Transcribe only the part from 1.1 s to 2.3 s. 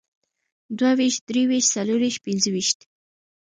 دريويشت، څلرويشت،